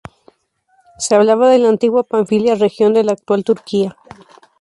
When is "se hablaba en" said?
0.97-1.61